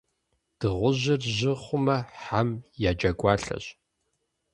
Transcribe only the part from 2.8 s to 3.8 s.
я джэгуалъэщ.